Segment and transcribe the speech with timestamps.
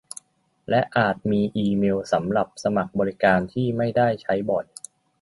[0.69, 4.65] และอาจมีอีเมลสำหรับสมัครบริการที่ไม่ได้ใช้บ่อย